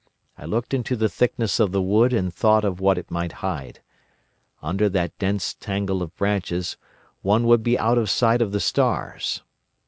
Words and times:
I 0.35 0.45
looked 0.45 0.73
into 0.73 0.95
the 0.95 1.07
thickness 1.09 1.59
of 1.59 1.71
the 1.71 1.79
wood 1.79 2.11
and 2.11 2.33
thought 2.33 2.65
of 2.65 2.79
what 2.79 2.97
it 2.97 3.11
might 3.11 3.33
hide. 3.45 3.81
Under 4.63 4.89
that 4.89 5.15
dense 5.19 5.53
tangle 5.53 6.01
of 6.01 6.15
branches 6.15 6.75
one 7.21 7.45
would 7.45 7.61
be 7.61 7.77
out 7.77 7.99
of 7.99 8.09
sight 8.09 8.41
of 8.41 8.51
the 8.51 8.59
stars. 8.59 9.43